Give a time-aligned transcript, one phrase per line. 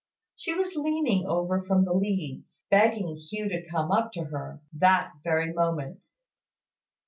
[0.33, 5.11] She was leaning over from the leads, begging Hugh to come up to her, that
[5.23, 6.05] very moment.